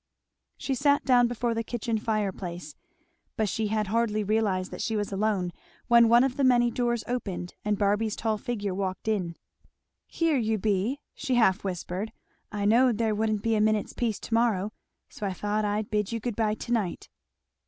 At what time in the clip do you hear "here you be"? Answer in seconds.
10.07-11.01